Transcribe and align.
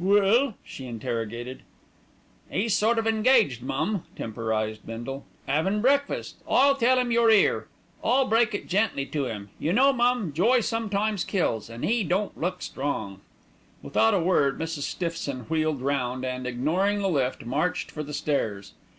"Well?" 0.00 0.54
she 0.64 0.86
interrogated. 0.86 1.64
"'E's 2.50 2.74
sort 2.74 2.98
of 2.98 3.06
engaged, 3.06 3.60
mum," 3.60 4.04
temporised 4.16 4.86
Bindle, 4.86 5.26
"'avin' 5.46 5.82
breakfast. 5.82 6.36
I'll 6.48 6.76
tell 6.76 6.98
'im 6.98 7.12
you're 7.12 7.28
'ere. 7.30 7.68
I'll 8.02 8.26
break 8.26 8.54
it 8.54 8.66
gently 8.68 9.04
to 9.04 9.28
'im. 9.28 9.50
You 9.58 9.74
know, 9.74 9.92
mum, 9.92 10.32
joy 10.32 10.60
sometimes 10.60 11.24
kills, 11.24 11.68
an' 11.68 11.84
'e 11.84 12.04
don't 12.04 12.40
look 12.40 12.62
strong." 12.62 13.20
Without 13.82 14.14
a 14.14 14.18
word 14.20 14.58
Mrs. 14.58 14.84
Stiffson 14.84 15.40
wheeled 15.50 15.82
round 15.82 16.24
and, 16.24 16.46
ignoring 16.46 17.00
the 17.02 17.10
lift, 17.10 17.44
marched 17.44 17.90
for 17.90 18.02
the 18.02 18.14
stairs. 18.14 18.72